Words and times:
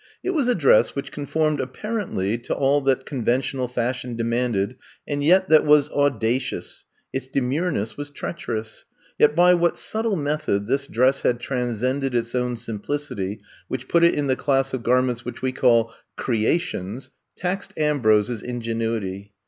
It 0.23 0.31
was 0.31 0.47
a 0.47 0.55
dress 0.55 0.95
which 0.95 1.11
conformed 1.11 1.61
apparently 1.61 2.35
to 2.39 2.55
all 2.55 2.81
that 2.81 3.05
conven 3.05 3.37
tional 3.41 3.69
fashion 3.69 4.15
demanded 4.15 4.77
and 5.07 5.23
yet 5.23 5.47
that 5.49 5.63
was 5.63 5.91
audacious; 5.91 6.85
its 7.13 7.27
demureness 7.27 7.97
was 7.97 8.09
treacher 8.09 8.57
ous. 8.57 8.85
Yet 9.19 9.35
by 9.35 9.53
what 9.53 9.77
subtle 9.77 10.15
method 10.15 10.65
this 10.65 10.87
dress 10.87 11.21
had 11.21 11.39
transcended 11.39 12.15
its 12.15 12.33
own 12.33 12.57
simplicity 12.57 13.41
which 13.67 13.87
put 13.87 14.03
it 14.03 14.15
in 14.15 14.25
the 14.25 14.35
class 14.35 14.73
of 14.73 14.81
garments 14.81 15.23
which 15.23 15.43
we 15.43 15.51
call 15.51 15.93
'* 16.05 16.15
creations" 16.25 17.11
taxed 17.35 17.71
Ambrose's 17.77 18.41
ingenu 18.41 18.97
ity. 18.97 19.33